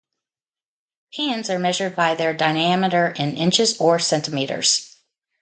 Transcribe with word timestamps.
Pans 1.15 1.47
are 1.51 1.59
measured 1.59 1.95
by 1.95 2.15
their 2.15 2.33
diameter 2.33 3.09
in 3.09 3.37
inches 3.37 3.79
or 3.79 3.99
centimeters. 3.99 4.95